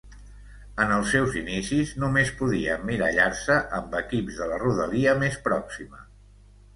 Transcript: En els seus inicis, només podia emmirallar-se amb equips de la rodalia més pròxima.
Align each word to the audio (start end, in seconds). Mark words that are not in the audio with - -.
En 0.83 0.91
els 0.93 1.09
seus 1.15 1.35
inicis, 1.41 1.91
només 2.03 2.31
podia 2.39 2.77
emmirallar-se 2.81 3.57
amb 3.81 3.93
equips 3.99 4.39
de 4.39 4.47
la 4.53 4.57
rodalia 4.65 5.15
més 5.25 5.37
pròxima. 5.49 6.01